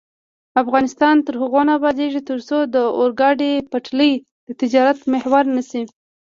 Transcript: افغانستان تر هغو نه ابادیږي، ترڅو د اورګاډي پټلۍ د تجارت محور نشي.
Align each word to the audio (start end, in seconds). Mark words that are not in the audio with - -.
افغانستان 0.61 1.15
تر 1.25 1.35
هغو 1.41 1.61
نه 1.67 1.73
ابادیږي، 1.79 2.21
ترڅو 2.29 2.57
د 2.75 2.75
اورګاډي 2.99 3.51
پټلۍ 3.71 4.13
د 4.47 4.49
تجارت 4.61 4.99
محور 5.11 5.45
نشي. 5.55 5.81